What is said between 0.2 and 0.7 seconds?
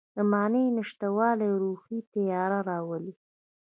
معنی